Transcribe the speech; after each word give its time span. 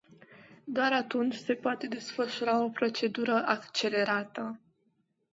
Doar 0.63 0.91
atunci 0.93 1.35
se 1.35 1.53
poate 1.53 1.87
desfășura 1.87 2.63
o 2.63 2.69
procedură 2.69 3.43
accelerată. 3.45 4.59